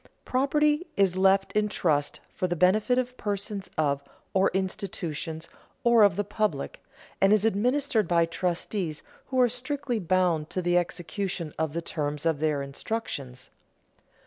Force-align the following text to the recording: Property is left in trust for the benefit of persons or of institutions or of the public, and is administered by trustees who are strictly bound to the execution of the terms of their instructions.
Property 0.25 0.87
is 0.97 1.15
left 1.15 1.51
in 1.51 1.69
trust 1.69 2.21
for 2.33 2.47
the 2.47 2.55
benefit 2.55 2.97
of 2.97 3.15
persons 3.17 3.69
or 3.77 3.83
of 4.47 4.55
institutions 4.55 5.47
or 5.83 6.01
of 6.01 6.15
the 6.15 6.23
public, 6.23 6.83
and 7.21 7.31
is 7.31 7.45
administered 7.45 8.07
by 8.07 8.25
trustees 8.25 9.03
who 9.27 9.39
are 9.39 9.47
strictly 9.47 9.99
bound 9.99 10.49
to 10.49 10.59
the 10.63 10.75
execution 10.75 11.53
of 11.59 11.73
the 11.73 11.83
terms 11.83 12.25
of 12.25 12.39
their 12.39 12.63
instructions. 12.63 13.51